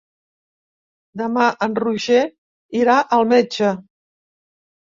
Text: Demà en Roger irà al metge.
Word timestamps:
Demà 1.21 1.49
en 1.67 1.77
Roger 1.83 2.23
irà 2.81 2.99
al 3.21 3.31
metge. 3.37 3.73